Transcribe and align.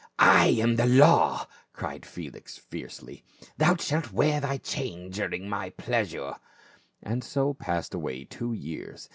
"I 0.41 0.47
am 0.47 0.77
the 0.77 0.87
law!" 0.87 1.45
cried 1.73 2.07
Felix 2.07 2.57
fiercely;" 2.57 3.23
thou 3.59 3.75
shalt 3.75 4.11
wear 4.11 4.39
thy 4.41 4.57
chain 4.57 5.11
during 5.11 5.47
my 5.47 5.69
pleasure." 5.69 6.37
And 7.03 7.23
so 7.23 7.53
passed 7.53 7.93
away 7.93 8.23
two 8.23 8.51
years. 8.51 9.09